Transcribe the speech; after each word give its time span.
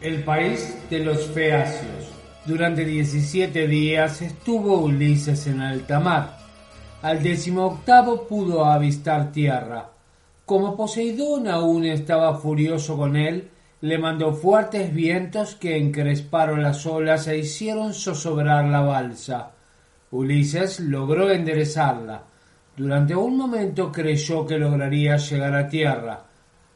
El 0.00 0.22
país 0.22 0.78
de 0.88 1.00
los 1.00 1.26
feacios. 1.26 2.06
Durante 2.46 2.84
17 2.84 3.66
días 3.66 4.22
estuvo 4.22 4.78
Ulises 4.78 5.48
en 5.48 5.60
alta 5.60 5.98
mar. 5.98 6.38
Al 7.02 7.18
octavo 7.56 8.28
pudo 8.28 8.64
avistar 8.64 9.32
tierra. 9.32 9.90
Como 10.46 10.76
Poseidón 10.76 11.48
aún 11.48 11.84
estaba 11.84 12.38
furioso 12.38 12.96
con 12.96 13.16
él, 13.16 13.50
le 13.80 13.98
mandó 13.98 14.32
fuertes 14.32 14.94
vientos 14.94 15.56
que 15.56 15.76
encresparon 15.76 16.62
las 16.62 16.86
olas 16.86 17.26
e 17.26 17.38
hicieron 17.38 17.92
zozobrar 17.92 18.66
la 18.66 18.82
balsa. 18.82 19.50
Ulises 20.12 20.78
logró 20.78 21.28
enderezarla. 21.28 22.22
Durante 22.76 23.16
un 23.16 23.36
momento 23.36 23.90
creyó 23.90 24.46
que 24.46 24.58
lograría 24.58 25.16
llegar 25.16 25.56
a 25.56 25.68
tierra. 25.68 26.27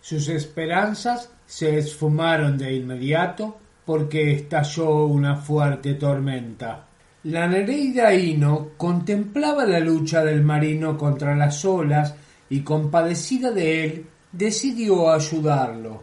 Sus 0.03 0.29
esperanzas 0.29 1.31
se 1.47 1.79
esfumaron 1.79 2.59
de 2.59 2.75
inmediato 2.75 3.57
porque 3.87 4.33
estalló 4.33 5.07
una 5.07 5.37
fuerte 5.37 5.95
tormenta. 5.95 6.89
La 7.23 7.47
Nereida 7.47 8.13
Hino 8.13 8.71
contemplaba 8.77 9.65
la 9.65 9.79
lucha 9.79 10.25
del 10.25 10.43
marino 10.43 10.99
contra 10.99 11.37
las 11.37 11.65
olas 11.65 12.17
y 12.51 12.63
compadecida 12.63 13.53
de 13.53 13.85
él 13.85 14.07
decidió 14.33 15.13
ayudarlo. 15.13 16.03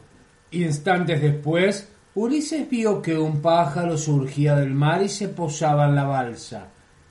Instantes 0.51 1.21
después, 1.21 1.89
Ulises 2.15 2.69
vio 2.69 3.01
que 3.01 3.17
un 3.17 3.41
pájaro 3.41 3.97
surgía 3.97 4.55
del 4.55 4.73
mar 4.73 5.03
y 5.03 5.09
se 5.09 5.27
posaba 5.27 5.89
en 5.89 5.95
la 5.95 6.05
balsa. 6.05 6.69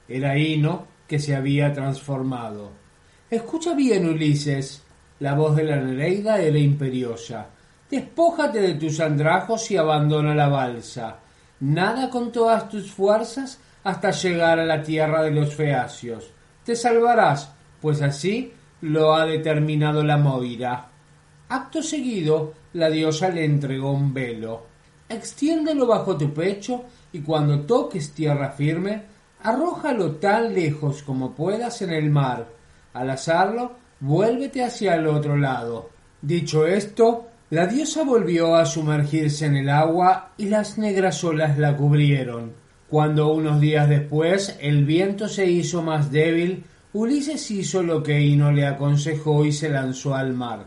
Era 0.09 0.39
Hino 0.39 0.87
que 1.07 1.19
se 1.19 1.37
había 1.37 1.71
transformado. 1.71 2.73
Escucha 3.31 3.75
bien, 3.75 4.09
Ulises. 4.09 4.88
La 5.21 5.35
voz 5.35 5.57
de 5.57 5.65
la 5.65 5.77
Nereida 5.77 6.41
era 6.41 6.59
imperiosa. 6.59 7.47
Despójate 7.91 8.61
de 8.61 8.75
tus 8.75 9.01
andrajos 9.01 9.71
y 9.71 9.77
abandona 9.77 10.35
la 10.35 10.49
balsa. 10.49 11.17
Nada 11.61 12.09
con 12.09 12.31
todas 12.31 12.69
tus 12.69 12.91
fuerzas 12.91 13.59
hasta 13.83 14.11
llegar 14.11 14.61
a 14.61 14.67
la 14.67 14.83
tierra 14.83 15.23
de 15.23 15.31
los 15.31 15.55
feacios. 15.55 16.31
Te 16.65 16.77
salvarás, 16.77 17.51
pues 17.81 18.03
así 18.03 18.53
lo 18.83 19.15
ha 19.15 19.25
determinado 19.25 20.05
la 20.05 20.19
Moira. 20.19 20.89
Acto 21.49 21.83
seguido, 21.83 22.53
la 22.75 22.91
diosa 22.91 23.31
le 23.31 23.45
entregó 23.45 23.93
un 23.93 24.13
velo. 24.13 24.67
Extiéndelo 25.09 25.87
bajo 25.87 26.17
tu 26.17 26.33
pecho 26.33 26.85
y 27.13 27.21
cuando 27.21 27.61
toques 27.63 28.13
tierra 28.13 28.51
firme, 28.51 29.03
arrójalo 29.43 30.17
tan 30.17 30.55
lejos 30.55 31.03
como 31.03 31.33
puedas 31.33 31.81
en 31.83 31.91
el 31.91 32.11
mar. 32.11 32.47
Al 32.93 33.11
hacerlo, 33.11 33.73
vuélvete 34.01 34.65
hacia 34.65 34.95
el 34.95 35.07
otro 35.07 35.37
lado. 35.37 35.91
Dicho 36.23 36.67
esto, 36.67 37.29
la 37.51 37.67
diosa 37.67 38.05
volvió 38.05 38.57
a 38.57 38.67
sumergirse 38.67 39.47
en 39.47 39.57
el 39.57 39.69
agua 39.69 40.33
y 40.37 40.47
las 40.47 40.79
negras 40.79 41.25
olas 41.25 41.59
la 41.59 41.77
cubrieron. 41.77 42.53
Cuando 42.89 43.33
unos 43.33 43.61
días 43.61 43.89
después 43.89 44.57
el 44.61 44.85
viento 44.85 45.29
se 45.29 45.47
hizo 45.47 45.83
más 45.83 46.11
débil, 46.11 46.65
Ulises 46.93 47.51
hizo 47.51 47.83
lo 47.83 48.03
que 48.03 48.21
Ino 48.21 48.51
le 48.51 48.67
aconsejó 48.67 49.45
y 49.45 49.53
se 49.53 49.69
lanzó 49.69 50.15
al 50.15 50.33
mar. 50.33 50.65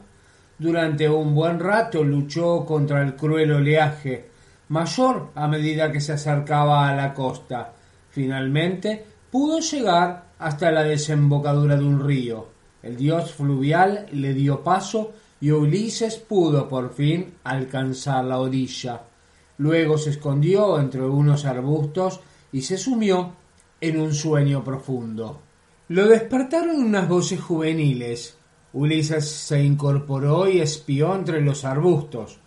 Durante 0.58 1.10
un 1.10 1.34
buen 1.34 1.60
rato 1.60 2.04
luchó 2.04 2.64
contra 2.66 3.02
el 3.02 3.16
cruel 3.16 3.52
oleaje, 3.52 4.30
mayor 4.68 5.32
a 5.34 5.48
medida 5.48 5.92
que 5.92 6.00
se 6.00 6.14
acercaba 6.14 6.88
a 6.88 6.96
la 6.96 7.14
costa. 7.14 7.74
Finalmente 8.12 9.04
pudo 9.32 9.60
llegar 9.60 10.26
hasta 10.38 10.72
la 10.72 10.84
desembocadura 10.84 11.76
de 11.76 11.84
un 11.84 12.06
río. 12.06 12.51
El 12.84 12.98
dios 12.98 13.34
fluvial 13.34 14.08
le 14.12 14.34
dio 14.34 14.64
paso 14.64 15.14
y 15.40 15.52
Ulises 15.52 16.18
pudo 16.18 16.68
por 16.68 16.94
fin 16.94 17.34
alcanzar 17.44 18.26
la 18.26 18.40
orilla. 18.40 19.02
Luego 19.58 19.98
se 19.98 20.12
escondió 20.12 20.80
entre 20.80 21.02
unos 21.02 21.46
arbustos 21.46 22.20
y 22.52 22.62
se 22.62 22.78
sumió 22.78 23.34
en 23.80 24.00
un 24.00 24.14
sueño 24.14 24.64
profundo. 24.64 25.42
Lo 25.90 26.08
despertaron 26.08 26.78
unas 26.78 27.08
voces 27.08 27.42
juveniles. 27.42 28.38
Ulises 28.74 29.30
se 29.30 29.62
incorporó 29.62 30.48
y 30.48 30.62
espió 30.62 31.14
entre 31.14 31.42
los 31.42 31.66
arbustos. 31.66 32.40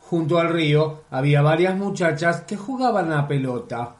Junto 0.00 0.38
al 0.38 0.52
río 0.52 1.04
había 1.10 1.42
varias 1.42 1.76
muchachas 1.76 2.42
que 2.42 2.56
jugaban 2.56 3.12
a 3.12 3.28
pelota. 3.28 3.94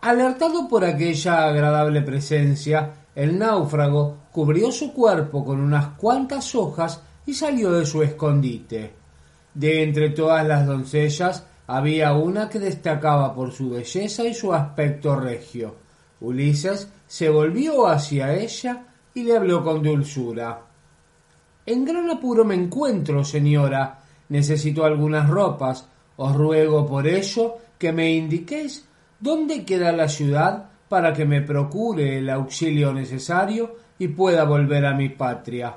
Alertado 0.00 0.68
por 0.68 0.84
aquella 0.84 1.46
agradable 1.46 2.02
presencia, 2.02 2.92
el 3.18 3.36
náufrago 3.36 4.16
cubrió 4.30 4.70
su 4.70 4.92
cuerpo 4.92 5.44
con 5.44 5.60
unas 5.60 5.88
cuantas 5.96 6.54
hojas 6.54 7.02
y 7.26 7.34
salió 7.34 7.72
de 7.72 7.84
su 7.84 8.00
escondite. 8.00 8.92
De 9.54 9.82
entre 9.82 10.10
todas 10.10 10.46
las 10.46 10.64
doncellas 10.64 11.44
había 11.66 12.12
una 12.12 12.48
que 12.48 12.60
destacaba 12.60 13.34
por 13.34 13.50
su 13.50 13.70
belleza 13.70 14.22
y 14.22 14.34
su 14.34 14.54
aspecto 14.54 15.16
regio. 15.16 15.74
Ulises 16.20 16.92
se 17.08 17.28
volvió 17.28 17.88
hacia 17.88 18.36
ella 18.36 18.84
y 19.12 19.24
le 19.24 19.36
habló 19.36 19.64
con 19.64 19.82
dulzura. 19.82 20.60
En 21.66 21.84
gran 21.84 22.08
apuro 22.08 22.44
me 22.44 22.54
encuentro, 22.54 23.24
señora. 23.24 23.98
Necesito 24.28 24.84
algunas 24.84 25.28
ropas. 25.28 25.88
Os 26.18 26.36
ruego 26.36 26.86
por 26.86 27.08
ello 27.08 27.56
que 27.78 27.92
me 27.92 28.12
indiquéis 28.12 28.86
dónde 29.18 29.64
queda 29.64 29.90
la 29.90 30.08
ciudad 30.08 30.70
para 30.88 31.12
que 31.12 31.24
me 31.24 31.42
procure 31.42 32.18
el 32.18 32.30
auxilio 32.30 32.92
necesario 32.92 33.76
y 33.98 34.08
pueda 34.08 34.44
volver 34.44 34.86
a 34.86 34.94
mi 34.94 35.08
patria. 35.08 35.74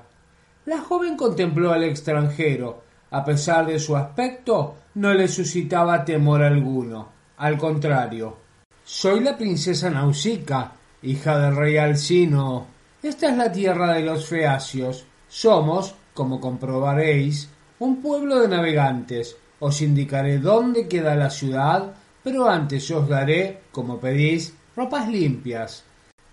La 0.66 0.80
joven 0.80 1.18
contempló 1.18 1.72
al 1.72 1.84
extranjero. 1.84 2.84
A 3.12 3.26
pesar 3.26 3.66
de 3.66 3.80
su 3.80 3.96
aspecto, 3.98 4.76
no 4.96 5.14
le 5.14 5.28
suscitaba 5.28 6.06
temor 6.06 6.44
alguno. 6.44 7.10
Al 7.38 7.58
contrario. 7.58 8.38
Soy 8.84 9.22
la 9.22 9.38
princesa 9.38 9.90
Nausica, 9.90 10.72
hija 11.02 11.40
del 11.40 11.56
rey 11.56 11.78
Alcino. 11.78 12.68
Esta 13.02 13.30
es 13.30 13.38
la 13.38 13.52
tierra 13.52 13.94
de 13.94 14.04
los 14.04 14.28
feacios. 14.28 15.06
Somos, 15.28 15.96
como 16.14 16.40
comprobaréis, 16.40 17.50
un 17.80 18.02
pueblo 18.02 18.40
de 18.40 18.48
navegantes. 18.48 19.36
Os 19.60 19.82
indicaré 19.82 20.38
dónde 20.38 20.88
queda 20.88 21.16
la 21.16 21.30
ciudad, 21.30 21.94
pero 22.24 22.48
antes 22.48 22.90
os 22.92 23.10
daré, 23.10 23.62
como 23.72 24.00
pedís, 24.00 24.54
ropas 24.81 25.08
limpias. 25.08 25.84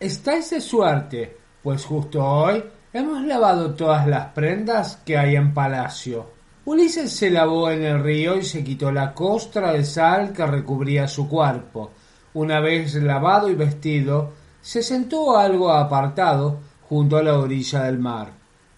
Estáis 0.00 0.50
de 0.50 0.60
suerte, 0.60 1.36
pues 1.62 1.84
justo 1.84 2.24
hoy 2.24 2.64
Hemos 2.90 3.22
lavado 3.26 3.74
todas 3.74 4.06
las 4.06 4.32
prendas 4.32 4.96
que 5.04 5.18
hay 5.18 5.36
en 5.36 5.52
palacio. 5.52 6.30
Ulises 6.64 7.12
se 7.14 7.28
lavó 7.30 7.70
en 7.70 7.84
el 7.84 8.02
río 8.02 8.38
y 8.38 8.42
se 8.42 8.64
quitó 8.64 8.90
la 8.90 9.12
costra 9.12 9.72
de 9.72 9.84
sal 9.84 10.32
que 10.32 10.46
recubría 10.46 11.06
su 11.06 11.28
cuerpo. 11.28 11.90
Una 12.32 12.60
vez 12.60 12.94
lavado 12.94 13.50
y 13.50 13.54
vestido, 13.54 14.32
se 14.62 14.82
sentó 14.82 15.36
algo 15.36 15.70
apartado 15.70 16.60
junto 16.88 17.18
a 17.18 17.22
la 17.22 17.38
orilla 17.38 17.82
del 17.82 17.98
mar. 17.98 18.32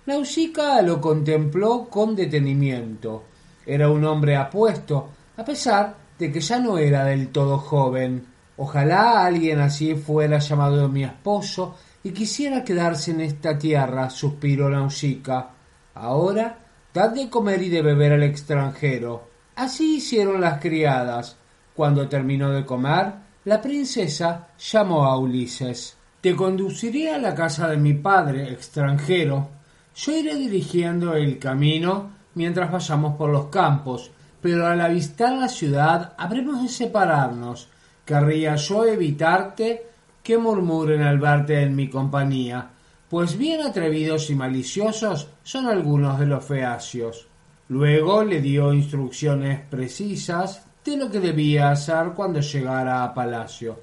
Nausicaa 0.07 0.83
lo 0.83 1.01
contempló 1.01 1.89
con 1.89 2.17
detenimiento. 2.17 3.23
Era 3.65 3.89
un 3.89 4.05
hombre 4.05 4.35
apuesto, 4.35 5.11
a 5.37 5.45
pesar 5.45 5.95
de 6.19 6.33
que 6.33 6.41
ya 6.41 6.59
no 6.59 6.79
era 6.79 7.05
del 7.05 7.29
todo 7.29 7.59
joven. 7.59 8.27
Ojalá 8.63 9.25
alguien 9.25 9.59
así 9.59 9.95
fuera 9.95 10.39
llamado 10.39 10.87
mi 10.91 11.03
esposo 11.03 11.77
y 12.05 12.11
quisiera 12.11 12.63
quedarse 12.63 13.11
en 13.11 13.23
esta 13.23 13.59
tierra, 13.59 14.11
suspiró 14.11 14.69
Nausicaa. 14.69 15.51
Ahora, 15.95 16.59
dad 16.93 17.09
de 17.13 17.31
comer 17.31 17.63
y 17.63 17.71
de 17.71 17.81
beber 17.81 18.13
al 18.13 18.23
extranjero. 18.23 19.31
Así 19.57 19.97
hicieron 19.97 20.43
las 20.43 20.61
criadas. 20.61 21.39
Cuando 21.75 22.07
terminó 22.07 22.51
de 22.51 22.67
comer, 22.67 23.15
la 23.47 23.63
princesa 23.63 24.49
llamó 24.59 25.07
a 25.07 25.17
Ulises. 25.17 25.97
Te 26.21 26.37
conduciré 26.37 27.15
a 27.15 27.19
la 27.19 27.35
casa 27.35 27.67
de 27.67 27.79
mi 27.79 27.95
padre, 27.95 28.53
extranjero. 28.53 29.49
Yo 29.95 30.15
iré 30.15 30.35
dirigiendo 30.35 31.15
el 31.15 31.39
camino 31.39 32.11
mientras 32.35 32.71
vayamos 32.71 33.17
por 33.17 33.31
los 33.31 33.47
campos, 33.47 34.11
pero 34.43 34.67
al 34.67 34.83
avistar 34.83 35.33
la 35.33 35.49
ciudad 35.49 36.13
habremos 36.19 36.61
de 36.61 36.69
separarnos. 36.69 37.71
Querría 38.05 38.57
yo 38.57 38.85
evitarte 38.85 39.87
que 40.23 40.39
murmuren 40.39 41.03
al 41.03 41.19
verte 41.19 41.63
en 41.63 41.75
mi 41.75 41.89
compañía, 41.89 42.71
pues 43.09 43.37
bien 43.37 43.63
atrevidos 43.63 44.31
y 44.31 44.35
maliciosos 44.35 45.29
son 45.43 45.67
algunos 45.67 46.19
de 46.19 46.27
los 46.27 46.45
feacios. 46.45 47.27
Luego 47.69 48.25
le 48.25 48.41
dio 48.41 48.73
instrucciones 48.73 49.61
precisas 49.69 50.65
de 50.85 50.97
lo 50.97 51.11
que 51.11 51.21
debía 51.21 51.71
hacer 51.71 52.13
cuando 52.15 52.41
llegara 52.41 53.05
a 53.05 53.15
palacio. 53.15 53.81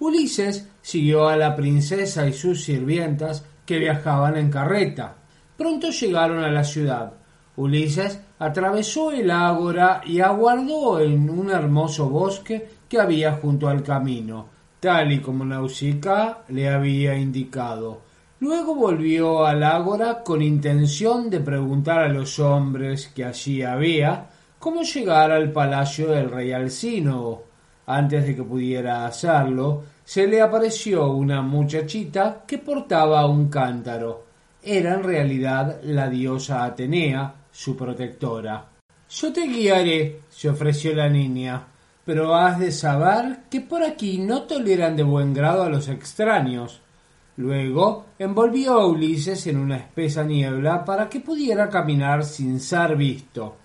Ulises 0.00 0.68
siguió 0.80 1.28
a 1.28 1.36
la 1.36 1.54
princesa 1.54 2.26
y 2.26 2.32
sus 2.32 2.64
sirvientas 2.64 3.44
que 3.64 3.78
viajaban 3.78 4.36
en 4.36 4.50
carreta. 4.50 5.14
Pronto 5.56 5.90
llegaron 5.90 6.42
a 6.42 6.50
la 6.50 6.64
ciudad. 6.64 7.12
Ulises 7.56 8.20
atravesó 8.38 9.12
el 9.12 9.30
ágora 9.30 10.00
y 10.04 10.20
aguardó 10.20 11.00
en 11.00 11.28
un 11.28 11.50
hermoso 11.50 12.08
bosque 12.08 12.66
que 12.88 12.98
había 12.98 13.32
junto 13.34 13.68
al 13.68 13.82
camino, 13.82 14.46
tal 14.80 15.12
y 15.12 15.20
como 15.20 15.44
Nausicaa 15.44 16.44
le 16.48 16.68
había 16.68 17.16
indicado. 17.16 18.00
Luego 18.40 18.74
volvió 18.74 19.46
al 19.46 19.62
ágora 19.62 20.24
con 20.24 20.42
intención 20.42 21.30
de 21.30 21.40
preguntar 21.40 22.00
a 22.00 22.08
los 22.08 22.40
hombres 22.40 23.12
que 23.14 23.24
allí 23.24 23.62
había 23.62 24.26
cómo 24.58 24.82
llegar 24.82 25.30
al 25.30 25.52
palacio 25.52 26.08
del 26.08 26.30
rey 26.30 26.52
Alcino. 26.52 27.42
Antes 27.86 28.26
de 28.26 28.34
que 28.34 28.42
pudiera 28.42 29.06
hacerlo, 29.06 29.84
se 30.04 30.26
le 30.26 30.40
apareció 30.40 31.12
una 31.12 31.42
muchachita 31.42 32.42
que 32.46 32.58
portaba 32.58 33.26
un 33.26 33.48
cántaro. 33.48 34.24
Era 34.62 34.94
en 34.94 35.02
realidad 35.04 35.80
la 35.84 36.08
diosa 36.08 36.64
Atenea, 36.64 37.41
su 37.52 37.76
protectora. 37.76 38.66
Yo 39.08 39.32
te 39.32 39.42
guiaré, 39.42 40.22
se 40.30 40.48
ofreció 40.48 40.94
la 40.94 41.08
niña, 41.08 41.66
pero 42.04 42.34
has 42.34 42.58
de 42.58 42.72
saber 42.72 43.40
que 43.50 43.60
por 43.60 43.82
aquí 43.82 44.18
no 44.18 44.42
toleran 44.42 44.96
de 44.96 45.02
buen 45.02 45.34
grado 45.34 45.62
a 45.62 45.68
los 45.68 45.88
extraños. 45.88 46.80
Luego 47.36 48.06
envolvió 48.18 48.80
a 48.80 48.86
Ulises 48.86 49.46
en 49.46 49.58
una 49.58 49.76
espesa 49.76 50.24
niebla 50.24 50.84
para 50.84 51.08
que 51.08 51.20
pudiera 51.20 51.68
caminar 51.68 52.24
sin 52.24 52.58
ser 52.58 52.96
visto. 52.96 53.56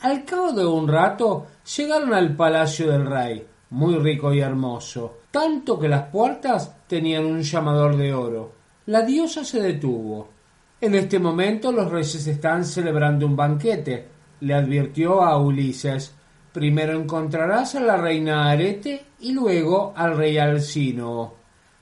Al 0.00 0.24
cabo 0.24 0.52
de 0.52 0.66
un 0.66 0.88
rato 0.88 1.46
llegaron 1.76 2.12
al 2.12 2.34
palacio 2.34 2.90
del 2.90 3.06
rey, 3.06 3.46
muy 3.70 3.96
rico 3.96 4.34
y 4.34 4.40
hermoso, 4.40 5.18
tanto 5.30 5.78
que 5.78 5.88
las 5.88 6.08
puertas 6.08 6.74
tenían 6.88 7.24
un 7.24 7.42
llamador 7.42 7.96
de 7.96 8.12
oro. 8.12 8.52
La 8.86 9.02
diosa 9.02 9.44
se 9.44 9.60
detuvo. 9.60 10.28
En 10.82 10.96
este 10.96 11.20
momento 11.20 11.70
los 11.70 11.88
reyes 11.92 12.26
están 12.26 12.64
celebrando 12.64 13.24
un 13.24 13.36
banquete, 13.36 14.04
le 14.40 14.52
advirtió 14.52 15.22
a 15.22 15.38
Ulises. 15.38 16.12
Primero 16.52 17.00
encontrarás 17.00 17.76
a 17.76 17.80
la 17.80 17.96
reina 17.96 18.50
Arete 18.50 19.04
y 19.20 19.30
luego 19.30 19.92
al 19.94 20.16
rey 20.16 20.38
Alcino. 20.38 21.34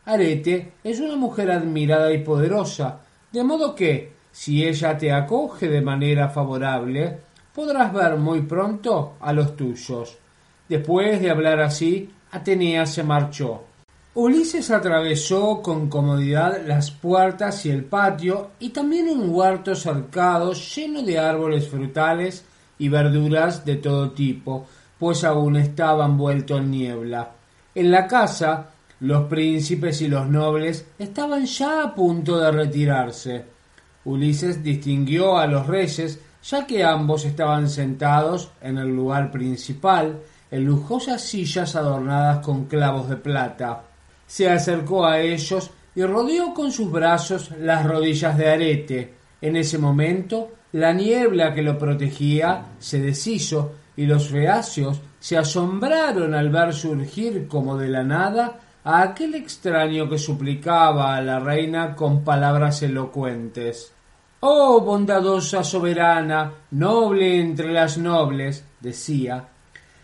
Arete 0.05 0.75
es 0.85 1.01
una 1.01 1.17
mujer 1.17 1.51
admirada 1.51 2.13
y 2.13 2.19
poderosa, 2.19 3.01
de 3.33 3.43
modo 3.43 3.75
que, 3.75 4.13
si 4.33 4.67
ella 4.69 4.99
te 4.99 5.11
acoge 5.11 5.71
de 5.71 5.81
manera 5.81 6.29
favorable, 6.29 7.21
podrás 7.55 7.95
ver 7.95 8.19
muy 8.19 8.43
pronto 8.43 9.15
a 9.19 9.33
los 9.33 9.57
tuyos. 9.57 10.19
Después 10.69 11.23
de 11.23 11.31
hablar 11.31 11.61
así, 11.61 12.11
Atenea 12.33 12.85
se 12.85 13.03
marchó. 13.03 13.65
Ulises 14.13 14.73
atravesó 14.73 15.63
con 15.63 15.89
comodidad 15.89 16.67
las 16.67 16.91
puertas 16.91 17.65
y 17.65 17.71
el 17.71 17.85
patio 17.85 18.51
y 18.59 18.71
también 18.71 19.09
un 19.09 19.31
huerto 19.33 19.77
cercado 19.77 20.53
lleno 20.53 21.03
de 21.03 21.17
árboles 21.21 21.69
frutales 21.69 22.45
y 22.77 22.89
verduras 22.89 23.65
de 23.65 23.77
todo 23.77 24.11
tipo, 24.11 24.67
pues 24.99 25.23
aún 25.23 25.55
estaba 25.55 26.07
envuelto 26.07 26.59
en 26.59 26.73
niebla. 26.73 27.31
En 27.73 27.93
la 27.93 28.09
casa 28.09 28.71
los 28.99 29.29
príncipes 29.29 30.03
y 30.03 30.09
los 30.09 30.27
nobles 30.27 30.87
estaban 30.99 31.47
ya 31.47 31.85
a 31.85 31.95
punto 31.95 32.37
de 32.37 32.51
retirarse. 32.51 33.45
Ulises 34.05 34.61
distinguió 34.61 35.39
a 35.39 35.47
los 35.47 35.69
reyes, 35.69 36.19
ya 36.43 36.67
que 36.67 36.83
ambos 36.83 37.25
estaban 37.25 37.71
sentados 37.71 38.51
en 38.61 38.77
el 38.79 38.89
lugar 38.89 39.31
principal, 39.31 40.19
en 40.51 40.65
lujosas 40.65 41.23
sillas 41.23 41.77
adornadas 41.77 42.45
con 42.45 42.65
clavos 42.65 43.09
de 43.09 43.17
plata. 43.17 43.85
Se 44.31 44.49
acercó 44.49 45.05
a 45.05 45.19
ellos 45.19 45.73
y 45.93 46.05
rodeó 46.05 46.55
con 46.55 46.71
sus 46.71 46.89
brazos 46.89 47.51
las 47.59 47.85
rodillas 47.85 48.39
de 48.39 48.49
Arete. 48.49 49.15
En 49.41 49.57
ese 49.57 49.77
momento, 49.77 50.51
la 50.71 50.93
niebla 50.93 51.53
que 51.53 51.63
lo 51.63 51.77
protegía 51.77 52.67
se 52.79 53.01
deshizo 53.01 53.73
y 53.97 54.07
los 54.07 54.29
feacios 54.29 55.01
se 55.19 55.37
asombraron 55.37 56.33
al 56.33 56.49
ver 56.49 56.73
surgir 56.73 57.49
como 57.49 57.77
de 57.77 57.89
la 57.89 58.05
nada 58.05 58.61
a 58.85 59.03
aquel 59.03 59.35
extraño 59.35 60.09
que 60.09 60.17
suplicaba 60.17 61.17
a 61.17 61.21
la 61.23 61.41
reina 61.41 61.97
con 61.97 62.23
palabras 62.23 62.83
elocuentes. 62.83 63.93
Oh 64.39 64.81
bondadosa 64.81 65.65
soberana, 65.65 66.53
noble 66.71 67.41
entre 67.41 67.73
las 67.73 67.99
nobles, 67.99 68.65
decía, 68.79 69.45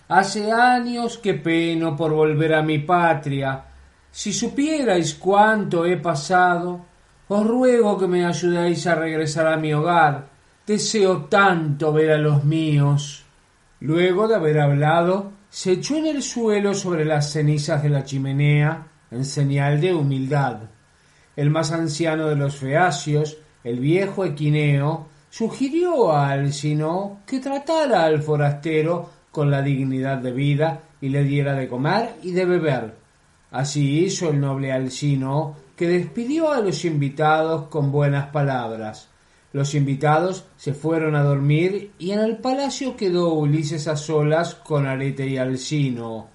hace 0.08 0.50
años 0.50 1.16
que 1.16 1.34
peno 1.34 1.94
por 1.96 2.12
volver 2.12 2.54
a 2.54 2.62
mi 2.62 2.80
patria. 2.80 3.66
Si 4.16 4.32
supierais 4.32 5.12
cuánto 5.16 5.84
he 5.84 5.98
pasado, 5.98 6.86
os 7.28 7.46
ruego 7.46 7.98
que 7.98 8.08
me 8.08 8.24
ayudéis 8.24 8.86
a 8.86 8.94
regresar 8.94 9.46
a 9.46 9.58
mi 9.58 9.74
hogar. 9.74 10.26
Deseo 10.66 11.26
tanto 11.26 11.92
ver 11.92 12.12
a 12.12 12.16
los 12.16 12.42
míos. 12.42 13.26
Luego 13.80 14.26
de 14.26 14.36
haber 14.36 14.58
hablado, 14.58 15.32
se 15.50 15.72
echó 15.72 15.96
en 15.96 16.06
el 16.06 16.22
suelo 16.22 16.72
sobre 16.72 17.04
las 17.04 17.30
cenizas 17.30 17.82
de 17.82 17.90
la 17.90 18.04
chimenea 18.04 18.86
en 19.10 19.22
señal 19.26 19.82
de 19.82 19.92
humildad. 19.92 20.60
El 21.36 21.50
más 21.50 21.70
anciano 21.72 22.26
de 22.26 22.36
los 22.36 22.56
feacios, 22.56 23.36
el 23.64 23.80
viejo 23.80 24.24
Equineo, 24.24 25.08
sugirió 25.28 26.10
a 26.10 26.30
Alcino 26.30 27.20
que 27.26 27.38
tratara 27.38 28.04
al 28.04 28.22
forastero 28.22 29.10
con 29.30 29.50
la 29.50 29.60
dignidad 29.60 30.16
de 30.16 30.32
vida 30.32 30.80
y 31.02 31.10
le 31.10 31.22
diera 31.22 31.52
de 31.52 31.68
comer 31.68 32.16
y 32.22 32.30
de 32.30 32.46
beber. 32.46 33.05
Así 33.50 34.00
hizo 34.00 34.30
el 34.30 34.40
noble 34.40 34.72
Alcino, 34.72 35.56
que 35.76 35.88
despidió 35.88 36.52
a 36.52 36.60
los 36.60 36.84
invitados 36.84 37.68
con 37.68 37.92
buenas 37.92 38.28
palabras. 38.28 39.08
Los 39.52 39.74
invitados 39.74 40.44
se 40.56 40.74
fueron 40.74 41.14
a 41.14 41.22
dormir 41.22 41.92
y 41.98 42.10
en 42.10 42.18
el 42.20 42.38
palacio 42.38 42.96
quedó 42.96 43.32
Ulises 43.34 43.88
a 43.88 43.96
solas 43.96 44.54
con 44.54 44.86
Arete 44.86 45.26
y 45.26 45.38
Alcino. 45.38 46.28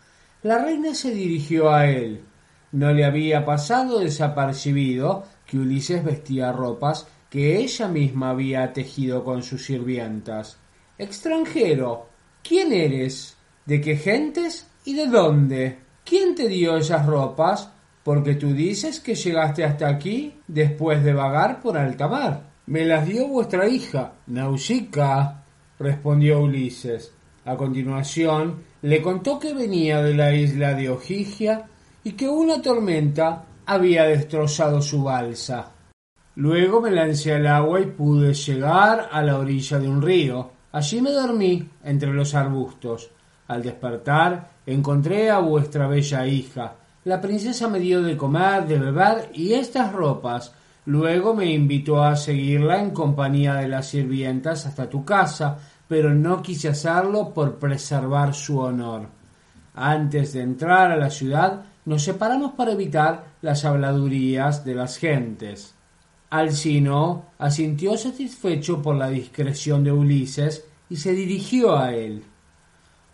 La 0.43 0.63
reina 0.63 0.95
se 0.95 1.13
dirigió 1.13 1.71
a 1.71 1.87
él. 1.87 2.23
No 2.71 2.91
le 2.93 3.05
había 3.05 3.45
pasado 3.45 3.99
desapercibido 3.99 5.25
que 5.45 5.59
Ulises 5.59 6.03
vestía 6.03 6.51
ropas 6.51 7.07
que 7.29 7.57
ella 7.57 7.87
misma 7.87 8.31
había 8.31 8.73
tejido 8.73 9.23
con 9.23 9.43
sus 9.43 9.65
sirvientas. 9.65 10.57
Extranjero, 10.97 12.07
¿quién 12.43 12.73
eres? 12.73 13.37
¿De 13.65 13.81
qué 13.81 13.97
gentes 13.97 14.67
y 14.85 14.95
de 14.95 15.07
dónde? 15.07 15.79
¿Quién 16.03 16.35
te 16.35 16.47
dio 16.47 16.77
esas 16.77 17.05
ropas? 17.05 17.71
Porque 18.03 18.35
tú 18.35 18.53
dices 18.53 18.99
que 18.99 19.15
llegaste 19.15 19.63
hasta 19.63 19.87
aquí 19.87 20.33
después 20.47 21.03
de 21.03 21.13
vagar 21.13 21.61
por 21.61 21.77
alta 21.77 22.07
mar. 22.07 22.51
Me 22.65 22.85
las 22.85 23.07
dio 23.07 23.27
vuestra 23.27 23.67
hija, 23.67 24.13
Nausicaa, 24.27 25.43
respondió 25.79 26.41
Ulises. 26.41 27.13
A 27.45 27.55
continuación 27.57 28.63
le 28.81 29.01
contó 29.01 29.39
que 29.39 29.53
venía 29.53 30.01
de 30.01 30.13
la 30.13 30.33
isla 30.33 30.73
de 30.73 30.89
Ojigia 30.89 31.67
y 32.03 32.13
que 32.13 32.27
una 32.27 32.61
tormenta 32.61 33.45
había 33.65 34.03
destrozado 34.03 34.81
su 34.81 35.03
balsa. 35.03 35.71
Luego 36.35 36.81
me 36.81 36.91
lancé 36.91 37.33
al 37.33 37.47
agua 37.47 37.81
y 37.81 37.85
pude 37.87 38.33
llegar 38.33 39.09
a 39.11 39.21
la 39.21 39.37
orilla 39.37 39.79
de 39.79 39.87
un 39.87 40.01
río. 40.01 40.51
Allí 40.71 41.01
me 41.01 41.11
dormí 41.11 41.67
entre 41.83 42.13
los 42.13 42.33
arbustos. 42.33 43.11
Al 43.47 43.61
despertar 43.61 44.60
encontré 44.65 45.29
a 45.29 45.39
vuestra 45.39 45.87
bella 45.87 46.25
hija. 46.27 46.75
La 47.03 47.19
princesa 47.19 47.67
me 47.67 47.79
dio 47.79 48.01
de 48.01 48.17
comer, 48.17 48.67
de 48.67 48.77
beber 48.77 49.29
y 49.33 49.53
estas 49.53 49.91
ropas 49.91 50.53
Luego 50.85 51.35
me 51.35 51.45
invitó 51.45 52.03
a 52.03 52.15
seguirla 52.15 52.81
en 52.81 52.89
compañía 52.89 53.55
de 53.55 53.67
las 53.67 53.89
sirvientas 53.89 54.65
hasta 54.65 54.89
tu 54.89 55.05
casa, 55.05 55.59
pero 55.87 56.13
no 56.13 56.41
quise 56.41 56.69
hacerlo 56.69 57.33
por 57.33 57.59
preservar 57.59 58.33
su 58.33 58.59
honor. 58.59 59.07
Antes 59.75 60.33
de 60.33 60.41
entrar 60.41 60.91
a 60.91 60.97
la 60.97 61.11
ciudad 61.11 61.61
nos 61.85 62.03
separamos 62.03 62.53
para 62.53 62.71
evitar 62.71 63.25
las 63.41 63.63
habladurías 63.63 64.65
de 64.65 64.75
las 64.75 64.97
gentes. 64.97 65.75
Alcino 66.31 67.25
asintió 67.37 67.95
satisfecho 67.97 68.81
por 68.81 68.95
la 68.95 69.09
discreción 69.09 69.83
de 69.83 69.91
Ulises 69.91 70.65
y 70.89 70.95
se 70.95 71.11
dirigió 71.13 71.77
a 71.77 71.93
él. 71.93 72.23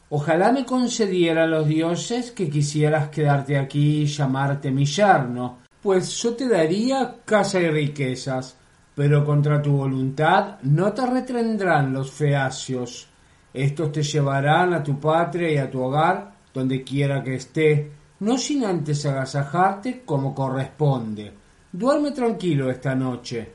Ojalá 0.10 0.54
me 0.54 0.66
concedieran 0.66 1.52
los 1.52 1.68
dioses 1.68 2.32
que 2.32 2.50
quisieras 2.50 3.10
quedarte 3.10 3.58
aquí 3.58 4.04
y 4.04 4.06
llamarte 4.06 4.72
mi 4.72 4.86
yerno, 4.86 5.58
pues 5.82 6.16
yo 6.22 6.34
te 6.34 6.48
daría 6.48 7.18
casa 7.26 7.60
y 7.60 7.70
riquezas, 7.70 8.56
pero 8.96 9.26
contra 9.26 9.62
tu 9.62 9.74
voluntad 9.74 10.60
no 10.64 10.94
te 10.94 11.06
retendrán 11.06 11.94
los 11.94 12.10
feacios. 12.12 13.08
Estos 13.54 13.92
te 13.92 14.02
llevarán 14.02 14.74
a 14.74 14.84
tu 14.84 14.98
patria 15.00 15.52
y 15.52 15.58
a 15.58 15.70
tu 15.70 15.82
hogar, 15.82 16.32
donde 16.54 16.84
quiera 16.84 17.22
que 17.22 17.36
esté, 17.36 17.92
no 18.22 18.38
sin 18.38 18.64
antes 18.64 19.06
agasajarte 19.06 20.04
como 20.06 20.34
corresponde. 20.34 21.34
Duerme 21.72 22.12
tranquilo 22.12 22.72
esta 22.72 22.96
noche. 22.96 23.52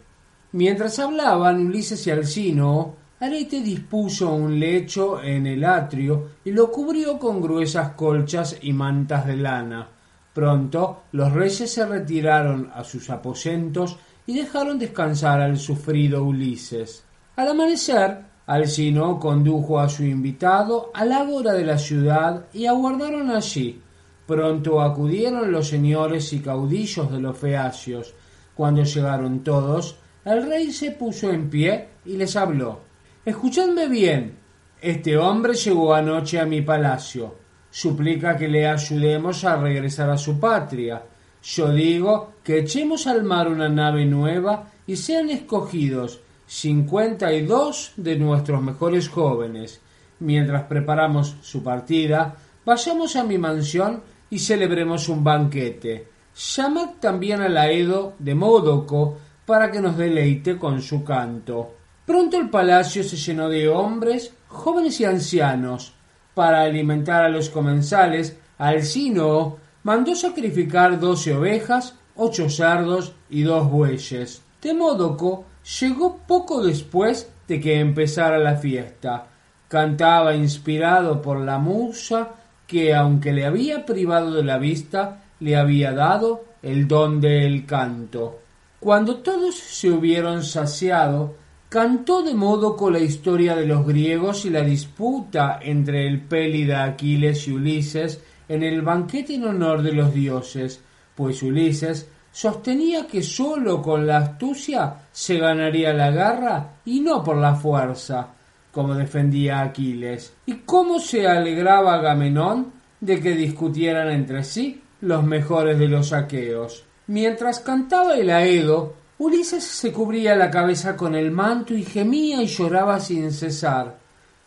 Mientras 0.52 0.98
hablaban 0.98 1.66
Ulises 1.66 2.06
y 2.06 2.10
Alcino, 2.10 3.01
Arete 3.22 3.60
dispuso 3.60 4.34
un 4.34 4.58
lecho 4.58 5.22
en 5.22 5.46
el 5.46 5.64
atrio 5.64 6.30
y 6.44 6.50
lo 6.50 6.72
cubrió 6.72 7.20
con 7.20 7.40
gruesas 7.40 7.90
colchas 7.90 8.58
y 8.62 8.72
mantas 8.72 9.28
de 9.28 9.36
lana. 9.36 9.86
Pronto 10.34 11.04
los 11.12 11.32
reyes 11.32 11.70
se 11.70 11.86
retiraron 11.86 12.72
a 12.74 12.82
sus 12.82 13.08
aposentos 13.10 13.96
y 14.26 14.34
dejaron 14.34 14.76
descansar 14.76 15.40
al 15.40 15.56
sufrido 15.56 16.24
Ulises. 16.24 17.04
Al 17.36 17.50
amanecer, 17.50 18.24
Alcino 18.46 19.20
condujo 19.20 19.78
a 19.78 19.88
su 19.88 20.02
invitado 20.02 20.90
al 20.92 21.12
ágora 21.12 21.52
de 21.52 21.64
la 21.64 21.78
ciudad 21.78 22.46
y 22.52 22.66
aguardaron 22.66 23.30
allí. 23.30 23.80
Pronto 24.26 24.82
acudieron 24.82 25.52
los 25.52 25.68
señores 25.68 26.32
y 26.32 26.40
caudillos 26.40 27.12
de 27.12 27.20
los 27.20 27.38
feacios. 27.38 28.14
Cuando 28.56 28.82
llegaron 28.82 29.44
todos, 29.44 29.94
el 30.24 30.44
rey 30.44 30.72
se 30.72 30.90
puso 30.90 31.30
en 31.30 31.48
pie 31.48 31.88
y 32.04 32.16
les 32.16 32.34
habló. 32.34 32.90
Escuchadme 33.24 33.86
bien. 33.86 34.36
Este 34.80 35.16
hombre 35.16 35.54
llegó 35.54 35.94
anoche 35.94 36.40
a 36.40 36.44
mi 36.44 36.60
palacio. 36.60 37.36
Suplica 37.70 38.36
que 38.36 38.48
le 38.48 38.66
ayudemos 38.66 39.44
a 39.44 39.54
regresar 39.56 40.10
a 40.10 40.18
su 40.18 40.40
patria. 40.40 41.04
Yo 41.40 41.72
digo 41.72 42.32
que 42.42 42.58
echemos 42.58 43.06
al 43.06 43.22
mar 43.22 43.46
una 43.46 43.68
nave 43.68 44.06
nueva 44.06 44.72
y 44.88 44.96
sean 44.96 45.30
escogidos 45.30 46.18
cincuenta 46.48 47.32
y 47.32 47.46
dos 47.46 47.92
de 47.96 48.16
nuestros 48.16 48.60
mejores 48.60 49.08
jóvenes. 49.08 49.80
Mientras 50.18 50.64
preparamos 50.64 51.36
su 51.42 51.62
partida, 51.62 52.34
vayamos 52.66 53.14
a 53.14 53.22
mi 53.22 53.38
mansión 53.38 54.02
y 54.30 54.40
celebremos 54.40 55.08
un 55.08 55.22
banquete. 55.22 56.08
Llamad 56.56 56.94
también 56.98 57.40
a 57.40 57.48
la 57.48 57.70
Edo 57.70 58.14
de 58.18 58.34
Módoco 58.34 59.16
para 59.46 59.70
que 59.70 59.80
nos 59.80 59.96
deleite 59.96 60.58
con 60.58 60.82
su 60.82 61.04
canto. 61.04 61.81
Pronto 62.06 62.36
el 62.36 62.50
palacio 62.50 63.04
se 63.04 63.16
llenó 63.16 63.48
de 63.48 63.68
hombres, 63.68 64.32
jóvenes 64.48 65.00
y 65.00 65.04
ancianos. 65.04 65.94
Para 66.34 66.62
alimentar 66.62 67.24
a 67.24 67.28
los 67.28 67.48
comensales, 67.48 68.36
Alcino 68.58 69.58
mandó 69.84 70.14
sacrificar 70.14 70.98
doce 70.98 71.34
ovejas, 71.34 71.94
ocho 72.16 72.48
cerdos 72.48 73.12
y 73.30 73.42
dos 73.42 73.70
bueyes. 73.70 74.42
Temódoco 74.60 75.44
llegó 75.80 76.18
poco 76.26 76.62
después 76.62 77.30
de 77.46 77.60
que 77.60 77.80
empezara 77.80 78.38
la 78.38 78.56
fiesta. 78.56 79.26
Cantaba 79.68 80.34
inspirado 80.34 81.22
por 81.22 81.40
la 81.40 81.58
musa 81.58 82.30
que, 82.66 82.94
aunque 82.94 83.32
le 83.32 83.46
había 83.46 83.86
privado 83.86 84.32
de 84.32 84.44
la 84.44 84.58
vista, 84.58 85.22
le 85.40 85.56
había 85.56 85.92
dado 85.92 86.44
el 86.62 86.88
don 86.88 87.20
del 87.20 87.66
canto. 87.66 88.40
Cuando 88.78 89.16
todos 89.18 89.56
se 89.56 89.90
hubieron 89.90 90.42
saciado, 90.42 91.34
cantó 91.72 92.22
de 92.22 92.34
modo 92.34 92.76
con 92.76 92.92
la 92.92 92.98
historia 92.98 93.56
de 93.56 93.64
los 93.64 93.86
griegos 93.86 94.44
y 94.44 94.50
la 94.50 94.60
disputa 94.60 95.58
entre 95.62 96.06
el 96.06 96.20
pélida 96.20 96.84
Aquiles 96.84 97.48
y 97.48 97.52
Ulises 97.52 98.22
en 98.46 98.62
el 98.62 98.82
banquete 98.82 99.36
en 99.36 99.46
honor 99.46 99.80
de 99.82 99.92
los 99.92 100.12
dioses, 100.12 100.82
pues 101.14 101.42
Ulises 101.42 102.10
sostenía 102.30 103.06
que 103.06 103.22
sólo 103.22 103.80
con 103.80 104.06
la 104.06 104.18
astucia 104.18 104.96
se 105.12 105.38
ganaría 105.38 105.94
la 105.94 106.10
guerra 106.10 106.72
y 106.84 107.00
no 107.00 107.24
por 107.24 107.38
la 107.38 107.54
fuerza, 107.54 108.28
como 108.70 108.94
defendía 108.94 109.62
Aquiles. 109.62 110.34
Y 110.44 110.56
cómo 110.66 110.98
se 110.98 111.26
alegraba 111.26 111.94
Agamenón 111.94 112.70
de 113.00 113.18
que 113.18 113.34
discutieran 113.34 114.10
entre 114.10 114.44
sí 114.44 114.82
los 115.00 115.24
mejores 115.24 115.78
de 115.78 115.88
los 115.88 116.12
aqueos. 116.12 116.84
Mientras 117.06 117.60
cantaba 117.60 118.16
el 118.16 118.28
Aedo, 118.28 118.92
Ulises 119.18 119.62
se 119.62 119.92
cubría 119.92 120.34
la 120.34 120.50
cabeza 120.50 120.96
con 120.96 121.14
el 121.14 121.30
manto 121.30 121.74
y 121.74 121.84
gemía 121.84 122.42
y 122.42 122.46
lloraba 122.46 122.98
sin 122.98 123.30
cesar. 123.32 123.96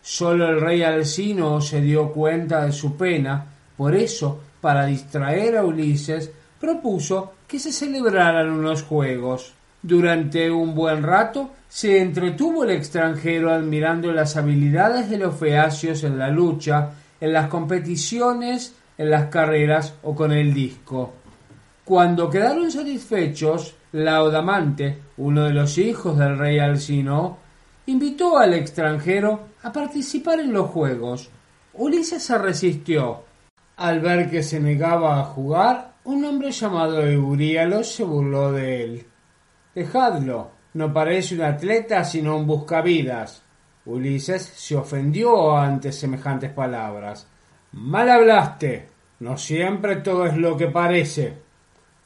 Sólo 0.01 0.49
el 0.49 0.59
rey 0.59 0.83
Alcino 0.83 1.61
se 1.61 1.81
dio 1.81 2.11
cuenta 2.11 2.65
de 2.65 2.71
su 2.71 2.97
pena, 2.97 3.45
por 3.77 3.95
eso, 3.95 4.41
para 4.61 4.85
distraer 4.85 5.57
a 5.57 5.65
Ulises, 5.65 6.29
propuso 6.59 7.33
que 7.47 7.59
se 7.59 7.71
celebraran 7.71 8.49
unos 8.49 8.83
juegos. 8.83 9.53
Durante 9.81 10.49
un 10.49 10.73
buen 10.73 11.03
rato 11.03 11.51
se 11.69 12.01
entretuvo 12.01 12.63
el 12.63 12.71
extranjero 12.71 13.53
admirando 13.53 14.11
las 14.11 14.35
habilidades 14.35 15.09
de 15.09 15.19
los 15.19 15.35
feacios 15.35 16.03
en 16.03 16.17
la 16.17 16.29
lucha, 16.29 16.91
en 17.21 17.33
las 17.33 17.47
competiciones, 17.47 18.73
en 18.97 19.09
las 19.09 19.25
carreras 19.27 19.93
o 20.03 20.15
con 20.15 20.31
el 20.31 20.53
disco. 20.53 21.13
Cuando 21.83 22.29
quedaron 22.29 22.71
satisfechos, 22.71 23.75
Laudamante, 23.95 25.03
uno 25.15 25.45
de 25.45 25.53
los 25.53 25.77
hijos 25.77 26.17
del 26.17 26.37
rey 26.37 26.59
Alcino, 26.59 27.37
invitó 27.85 28.37
al 28.37 28.53
extranjero 28.53 29.47
a 29.63 29.71
participar 29.71 30.41
en 30.41 30.51
los 30.51 30.69
juegos. 30.69 31.29
Ulises 31.75 32.21
se 32.21 32.37
resistió. 32.37 33.23
Al 33.77 34.01
ver 34.01 34.29
que 34.29 34.43
se 34.43 34.59
negaba 34.59 35.21
a 35.21 35.23
jugar, 35.23 35.93
un 36.03 36.25
hombre 36.25 36.51
llamado 36.51 37.07
Euríalo 37.07 37.85
se 37.85 38.03
burló 38.03 38.51
de 38.51 38.83
él. 38.83 39.05
Dejadlo, 39.73 40.51
no 40.73 40.91
parece 40.91 41.35
un 41.35 41.43
atleta 41.43 42.03
sino 42.03 42.35
un 42.35 42.45
buscavidas. 42.45 43.43
Ulises 43.85 44.41
se 44.43 44.75
ofendió 44.75 45.55
ante 45.55 45.93
semejantes 45.93 46.51
palabras. 46.51 47.29
Mal 47.71 48.09
hablaste. 48.09 48.89
No 49.21 49.37
siempre 49.37 49.95
todo 49.97 50.25
es 50.25 50.35
lo 50.35 50.57
que 50.57 50.67
parece. 50.67 51.44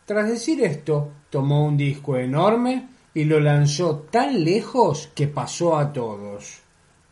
Tras 0.10 0.28
decir 0.28 0.64
esto, 0.64 1.12
tomó 1.30 1.64
un 1.66 1.78
disco 1.78 2.18
enorme 2.18 2.88
y 3.14 3.26
lo 3.26 3.40
lanzó 3.40 4.08
tan 4.10 4.44
lejos 4.44 5.12
que 5.14 5.28
pasó 5.28 5.78
a 5.78 5.94
todos. 5.94 6.62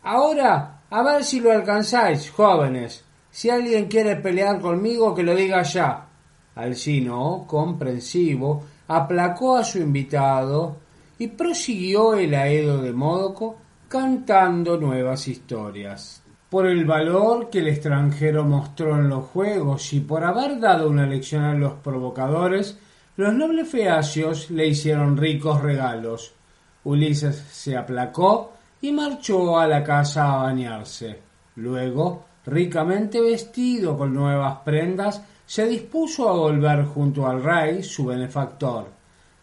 Ahora, 0.01 0.81
a 0.89 1.03
ver 1.03 1.23
si 1.23 1.39
lo 1.39 1.51
alcanzáis, 1.51 2.31
jóvenes. 2.31 3.05
Si 3.29 3.51
alguien 3.51 3.85
quiere 3.85 4.15
pelear 4.15 4.59
conmigo, 4.59 5.13
que 5.13 5.21
lo 5.21 5.35
diga 5.35 5.61
ya. 5.61 6.07
Alcino, 6.55 7.45
comprensivo, 7.45 8.63
aplacó 8.87 9.57
a 9.57 9.63
su 9.63 9.77
invitado 9.77 10.77
y 11.19 11.27
prosiguió 11.27 12.15
el 12.15 12.33
aedo 12.33 12.81
de 12.81 12.93
Módoco 12.93 13.57
cantando 13.87 14.75
nuevas 14.77 15.27
historias. 15.27 16.23
Por 16.49 16.65
el 16.65 16.83
valor 16.85 17.51
que 17.51 17.59
el 17.59 17.67
extranjero 17.67 18.43
mostró 18.43 18.95
en 18.95 19.07
los 19.07 19.25
juegos 19.25 19.93
y 19.93 19.99
por 19.99 20.23
haber 20.23 20.59
dado 20.59 20.89
una 20.89 21.05
lección 21.05 21.43
a 21.43 21.53
los 21.53 21.73
provocadores, 21.73 22.79
los 23.17 23.33
nobles 23.33 23.67
feacios 23.67 24.51
le 24.51 24.67
hicieron 24.67 25.17
ricos 25.17 25.61
regalos. 25.61 26.33
Ulises 26.83 27.35
se 27.51 27.75
aplacó 27.75 28.53
y 28.79 28.91
marchó 28.91 29.57
a 29.57 29.67
la 29.67 29.83
casa 29.83 30.31
a 30.31 30.43
bañarse. 30.43 31.19
Luego, 31.55 32.25
ricamente 32.45 33.19
vestido 33.19 33.97
con 33.97 34.13
nuevas 34.13 34.59
prendas, 34.63 35.21
se 35.47 35.67
dispuso 35.67 36.29
a 36.29 36.33
volver 36.33 36.85
junto 36.85 37.25
al 37.25 37.43
rey, 37.43 37.81
su 37.81 38.05
benefactor. 38.05 38.85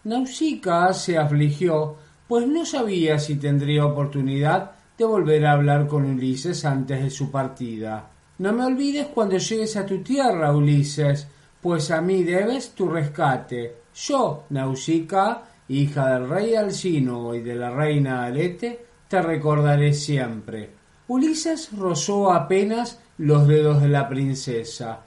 Nausica 0.04 0.92
se 0.92 1.18
afligió, 1.18 1.96
pues 2.28 2.46
no 2.46 2.64
sabía 2.64 3.18
si 3.18 3.36
tendría 3.36 3.86
oportunidad 3.86 4.70
de 4.96 5.04
volver 5.04 5.46
a 5.46 5.52
hablar 5.52 5.88
con 5.88 6.04
Ulises 6.04 6.64
antes 6.64 7.02
de 7.02 7.10
su 7.10 7.30
partida. 7.30 8.08
No 8.38 8.52
me 8.52 8.64
olvides 8.64 9.08
cuando 9.08 9.38
llegues 9.38 9.76
a 9.76 9.84
tu 9.84 9.98
tierra, 10.02 10.54
Ulises, 10.54 11.26
pues 11.64 11.90
a 11.90 12.02
mí 12.02 12.24
debes 12.24 12.74
tu 12.74 12.90
rescate. 12.90 13.76
Yo, 13.94 14.44
Nausicaa, 14.50 15.44
hija 15.66 16.10
del 16.10 16.28
rey 16.28 16.54
Alcino 16.56 17.34
y 17.34 17.40
de 17.40 17.54
la 17.54 17.70
reina 17.70 18.26
Alete, 18.26 18.84
te 19.08 19.22
recordaré 19.22 19.94
siempre. 19.94 20.68
Ulises 21.08 21.70
rozó 21.74 22.34
apenas 22.34 23.00
los 23.16 23.48
dedos 23.48 23.80
de 23.80 23.88
la 23.88 24.10
princesa. 24.10 25.04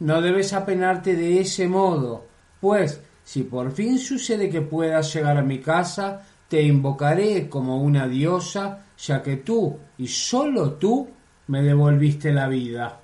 No 0.00 0.20
debes 0.20 0.52
apenarte 0.52 1.14
de 1.14 1.42
ese 1.42 1.68
modo, 1.68 2.24
pues 2.60 3.00
si 3.22 3.44
por 3.44 3.70
fin 3.70 3.96
sucede 3.96 4.50
que 4.50 4.62
puedas 4.62 5.14
llegar 5.14 5.36
a 5.36 5.42
mi 5.42 5.60
casa, 5.60 6.22
te 6.48 6.60
invocaré 6.60 7.48
como 7.48 7.80
una 7.80 8.08
diosa, 8.08 8.84
ya 8.98 9.22
que 9.22 9.36
tú 9.36 9.78
y 9.96 10.08
sólo 10.08 10.72
tú 10.72 11.08
me 11.46 11.62
devolviste 11.62 12.32
la 12.32 12.48
vida. 12.48 12.99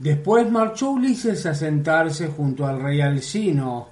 Después 0.00 0.50
marchó 0.50 0.92
Ulises 0.92 1.44
a 1.44 1.54
sentarse 1.54 2.28
junto 2.28 2.66
al 2.66 2.80
rey 2.80 3.02
Alcino. 3.02 3.88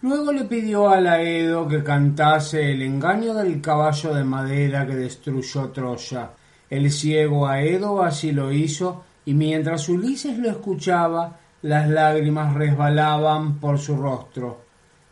Luego 0.00 0.32
le 0.32 0.42
pidió 0.46 0.88
a 0.88 1.00
Laedo 1.00 1.68
que 1.68 1.84
cantase 1.84 2.72
el 2.72 2.82
engaño 2.82 3.32
del 3.32 3.60
caballo 3.60 4.12
de 4.12 4.24
madera 4.24 4.84
que 4.84 4.96
destruyó 4.96 5.68
Troya. 5.68 6.30
El 6.68 6.90
ciego 6.90 7.46
Aedo 7.46 8.02
así 8.02 8.32
lo 8.32 8.50
hizo, 8.50 9.04
y 9.24 9.34
mientras 9.34 9.88
Ulises 9.88 10.36
lo 10.36 10.50
escuchaba, 10.50 11.38
las 11.62 11.88
lágrimas 11.88 12.54
resbalaban 12.54 13.60
por 13.60 13.78
su 13.78 13.96
rostro. 13.96 14.62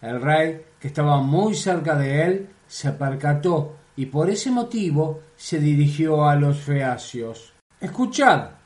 El 0.02 0.21
rey, 0.21 0.62
que 0.80 0.88
estaba 0.88 1.23
muy 1.23 1.54
cerca 1.54 1.95
de 1.95 2.26
él, 2.26 2.49
se 2.66 2.90
percató 2.90 3.76
y 3.95 4.07
por 4.07 4.28
ese 4.28 4.50
motivo 4.50 5.21
se 5.37 5.61
dirigió 5.61 6.28
a 6.28 6.35
los 6.35 6.59
feacios. 6.59 7.52
Escuchad, 7.80 8.60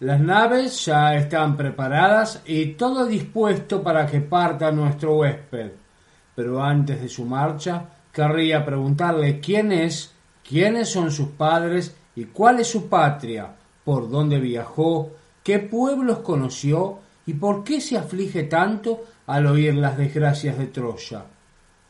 las 0.00 0.18
naves 0.18 0.86
ya 0.86 1.14
están 1.14 1.56
preparadas 1.56 2.42
y 2.46 2.72
todo 2.72 3.06
dispuesto 3.06 3.82
para 3.82 4.06
que 4.06 4.20
parta 4.20 4.72
nuestro 4.72 5.16
huésped. 5.16 5.72
Pero 6.34 6.62
antes 6.62 7.02
de 7.02 7.08
su 7.08 7.26
marcha, 7.26 7.84
querría 8.10 8.64
preguntarle 8.64 9.40
quién 9.40 9.72
es, 9.72 10.14
quiénes 10.46 10.88
son 10.88 11.10
sus 11.10 11.28
padres 11.28 11.94
y 12.16 12.24
cuál 12.24 12.60
es 12.60 12.68
su 12.68 12.88
patria, 12.88 13.54
por 13.84 14.10
dónde 14.10 14.40
viajó, 14.40 15.10
qué 15.42 15.58
pueblos 15.58 16.18
conoció 16.18 16.98
y 17.26 17.34
por 17.34 17.62
qué 17.62 17.80
se 17.82 17.98
aflige 17.98 18.44
tanto 18.44 19.04
al 19.26 19.46
oír 19.46 19.74
las 19.74 19.98
desgracias 19.98 20.56
de 20.56 20.68
Troya. 20.68 21.24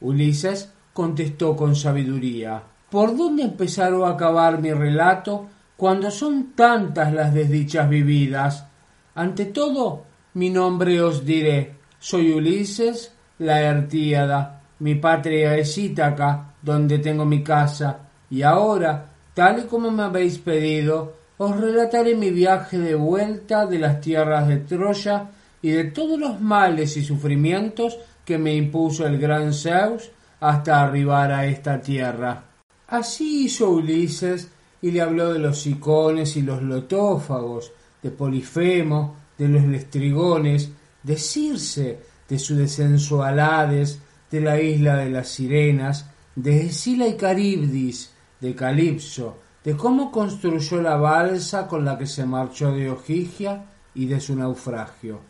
Ulises 0.01 0.73
contestó 0.93 1.55
con 1.55 1.77
sabiduría 1.77 2.63
¿Por 2.91 3.17
dónde 3.17 3.45
empezar 3.45 3.93
a 3.95 4.11
acabar 4.11 4.61
mi 4.61 4.73
relato 4.73 5.47
cuando 5.81 6.11
son 6.11 6.53
tantas 6.55 7.11
las 7.11 7.33
desdichas 7.33 7.89
vividas? 7.89 8.67
Ante 9.15 9.47
todo, 9.47 10.05
mi 10.35 10.51
nombre 10.51 11.01
os 11.01 11.25
diré. 11.25 11.75
Soy 11.99 12.33
Ulises, 12.33 13.15
la 13.39 13.63
Ertíada. 13.63 14.61
Mi 14.81 14.97
patria 14.97 15.57
es 15.57 15.79
Ítaca, 15.79 16.53
donde 16.61 16.99
tengo 16.99 17.25
mi 17.25 17.43
casa. 17.43 17.99
Y 18.29 18.43
ahora, 18.43 19.11
tal 19.33 19.61
y 19.61 19.63
como 19.63 19.91
me 19.91 20.03
habéis 20.03 20.37
pedido, 20.37 21.15
os 21.39 21.59
relataré 21.59 22.15
mi 22.15 22.31
viaje 22.31 22.79
de 22.79 22.95
vuelta 22.95 23.65
de 23.65 23.79
las 23.79 24.03
tierras 24.03 24.49
de 24.49 24.59
Troya 24.59 25.31
y 25.63 25.71
de 25.71 25.85
todos 25.85 26.21
los 26.21 26.43
males 26.43 26.95
y 26.99 27.03
sufrimientos 27.03 27.99
que 28.23 28.37
me 28.37 28.55
impuso 28.55 29.07
el 29.07 29.17
gran 29.17 29.55
Zeus 29.55 30.11
hasta 30.41 30.83
arribar 30.83 31.33
a 31.33 31.47
esta 31.47 31.81
tierra. 31.81 32.45
Así 32.89 33.47
hizo 33.47 33.71
Ulises 33.71 34.51
y 34.83 34.91
le 34.91 35.01
habló 35.01 35.33
de 35.33 35.39
los 35.39 35.67
icones 35.67 36.37
y 36.37 36.43
los 36.43 36.63
lotófagos, 36.63 37.73
de 38.03 38.11
Polifemo, 38.11 39.17
de 39.37 39.49
los 39.49 39.65
lestrigones, 39.65 40.71
de 41.03 41.17
Circe, 41.17 42.01
de 42.29 42.39
su 42.39 43.23
Hades, 43.23 44.01
de 44.31 44.41
la 44.41 44.61
isla 44.61 44.97
de 44.97 45.11
las 45.11 45.29
sirenas, 45.29 46.07
de 46.37 46.67
Escila 46.67 47.09
y 47.09 47.17
Caribdis, 47.17 48.13
de 48.41 48.55
Calipso, 48.55 49.37
de 49.65 49.77
cómo 49.77 50.11
construyó 50.11 50.81
la 50.81 50.97
balsa 50.97 51.67
con 51.67 51.85
la 51.85 51.99
que 51.99 52.07
se 52.07 52.25
marchó 52.25 52.73
de 52.73 52.91
Ojigia 52.91 53.67
y 53.95 54.07
de 54.07 54.21
su 54.21 54.37
naufragio. 54.37 55.21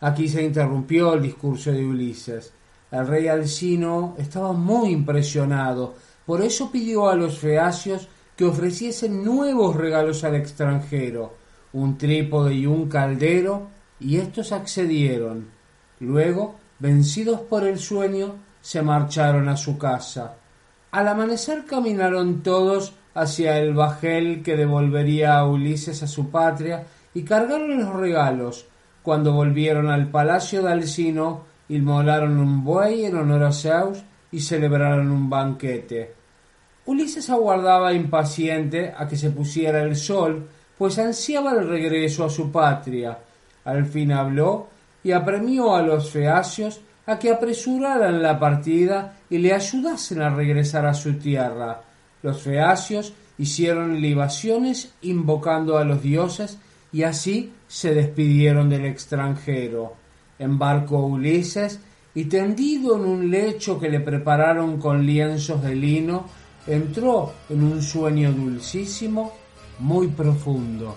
Aquí 0.00 0.28
se 0.28 0.42
interrumpió 0.42 1.14
el 1.14 1.22
discurso 1.22 1.70
de 1.70 1.84
Ulises. 1.84 2.52
El 2.90 3.06
rey 3.06 3.28
Alcino 3.28 4.14
estaba 4.18 4.52
muy 4.52 4.90
impresionado, 4.90 5.94
por 6.24 6.42
eso 6.42 6.70
pidió 6.70 7.08
a 7.08 7.14
los 7.14 7.38
feacios 7.38 8.08
que 8.36 8.44
ofreciesen 8.44 9.24
nuevos 9.24 9.74
regalos 9.76 10.22
al 10.24 10.34
extranjero, 10.34 11.34
un 11.72 11.96
trípode 11.96 12.54
y 12.54 12.66
un 12.66 12.88
caldero, 12.88 13.68
y 13.98 14.16
estos 14.18 14.52
accedieron. 14.52 15.48
Luego, 16.00 16.56
vencidos 16.78 17.40
por 17.40 17.64
el 17.64 17.78
sueño, 17.78 18.36
se 18.60 18.82
marcharon 18.82 19.48
a 19.48 19.56
su 19.56 19.78
casa. 19.78 20.36
Al 20.90 21.08
amanecer 21.08 21.64
caminaron 21.64 22.42
todos 22.42 22.94
hacia 23.14 23.58
el 23.58 23.72
bajel 23.72 24.42
que 24.42 24.56
devolvería 24.56 25.38
a 25.38 25.46
Ulises 25.46 26.02
a 26.02 26.06
su 26.06 26.30
patria 26.30 26.86
y 27.14 27.22
cargaron 27.22 27.78
los 27.78 27.94
regalos. 27.94 28.66
Cuando 29.02 29.32
volvieron 29.32 29.88
al 29.88 30.10
palacio 30.10 30.62
de 30.62 30.72
Alcino, 30.72 31.44
inmolaron 31.68 32.38
un 32.38 32.62
buey 32.64 33.06
en 33.06 33.16
honor 33.16 33.44
a 33.44 33.52
Zeus 33.52 34.04
y 34.30 34.40
celebraron 34.40 35.10
un 35.10 35.30
banquete. 35.30 36.15
Ulises 36.86 37.28
aguardaba 37.30 37.92
impaciente 37.92 38.94
a 38.96 39.06
que 39.06 39.16
se 39.16 39.30
pusiera 39.30 39.82
el 39.82 39.96
sol, 39.96 40.48
pues 40.78 40.98
ansiaba 40.98 41.52
el 41.52 41.68
regreso 41.68 42.24
a 42.24 42.30
su 42.30 42.50
patria. 42.50 43.18
Al 43.64 43.84
fin 43.86 44.12
habló 44.12 44.68
y 45.02 45.12
apremió 45.12 45.74
a 45.74 45.82
los 45.82 46.10
feacios 46.10 46.80
a 47.06 47.18
que 47.18 47.30
apresuraran 47.30 48.22
la 48.22 48.38
partida 48.38 49.16
y 49.30 49.38
le 49.38 49.52
ayudasen 49.52 50.22
a 50.22 50.30
regresar 50.30 50.86
a 50.86 50.94
su 50.94 51.14
tierra. 51.14 51.82
Los 52.22 52.42
feacios 52.42 53.12
hicieron 53.38 54.00
libaciones 54.00 54.92
invocando 55.02 55.78
a 55.78 55.84
los 55.84 56.02
dioses 56.02 56.58
y 56.92 57.02
así 57.02 57.52
se 57.68 57.94
despidieron 57.94 58.68
del 58.68 58.86
extranjero. 58.86 59.94
Embarcó 60.38 61.06
Ulises 61.06 61.80
y 62.14 62.24
tendido 62.24 62.96
en 62.96 63.04
un 63.04 63.30
lecho 63.30 63.78
que 63.78 63.90
le 63.90 64.00
prepararon 64.00 64.78
con 64.78 65.04
lienzos 65.04 65.62
de 65.62 65.74
lino, 65.74 66.26
entró 66.66 67.32
en 67.48 67.62
un 67.62 67.82
sueño 67.82 68.32
dulcísimo, 68.32 69.32
muy 69.78 70.08
profundo. 70.08 70.96